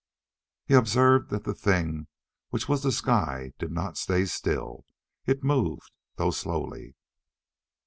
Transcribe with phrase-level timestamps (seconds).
[0.65, 2.07] He observed that the thing
[2.49, 4.83] which was the sky did not stay still.
[5.27, 6.95] It moved, though slowly.